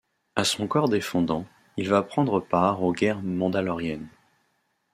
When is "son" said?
0.45-0.67